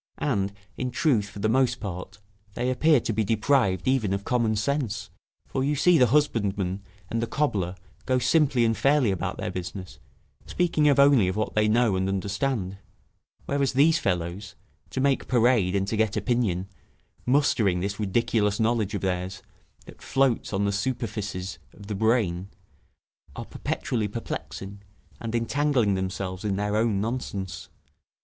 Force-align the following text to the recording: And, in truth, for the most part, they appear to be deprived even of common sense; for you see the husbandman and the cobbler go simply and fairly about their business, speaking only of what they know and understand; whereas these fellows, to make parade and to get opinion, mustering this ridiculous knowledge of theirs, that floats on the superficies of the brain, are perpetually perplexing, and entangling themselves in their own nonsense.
And, 0.17 0.51
in 0.77 0.89
truth, 0.89 1.29
for 1.29 1.37
the 1.37 1.47
most 1.47 1.79
part, 1.79 2.17
they 2.55 2.71
appear 2.71 2.99
to 3.01 3.13
be 3.13 3.23
deprived 3.23 3.87
even 3.87 4.13
of 4.15 4.23
common 4.23 4.55
sense; 4.55 5.11
for 5.45 5.63
you 5.63 5.75
see 5.75 5.99
the 5.99 6.07
husbandman 6.07 6.81
and 7.11 7.21
the 7.21 7.27
cobbler 7.27 7.75
go 8.07 8.17
simply 8.17 8.65
and 8.65 8.75
fairly 8.75 9.11
about 9.11 9.37
their 9.37 9.51
business, 9.51 9.99
speaking 10.47 10.89
only 10.89 11.27
of 11.27 11.35
what 11.35 11.53
they 11.53 11.67
know 11.67 11.95
and 11.95 12.09
understand; 12.09 12.79
whereas 13.45 13.73
these 13.73 13.99
fellows, 13.99 14.55
to 14.89 14.99
make 14.99 15.27
parade 15.27 15.75
and 15.75 15.87
to 15.89 15.97
get 15.97 16.17
opinion, 16.17 16.67
mustering 17.27 17.79
this 17.79 17.99
ridiculous 17.99 18.59
knowledge 18.59 18.95
of 18.95 19.01
theirs, 19.01 19.43
that 19.85 20.01
floats 20.01 20.51
on 20.51 20.65
the 20.65 20.71
superficies 20.71 21.59
of 21.75 21.85
the 21.85 21.93
brain, 21.93 22.49
are 23.35 23.45
perpetually 23.45 24.07
perplexing, 24.07 24.81
and 25.19 25.35
entangling 25.35 25.93
themselves 25.93 26.43
in 26.43 26.55
their 26.55 26.75
own 26.75 26.99
nonsense. 26.99 27.69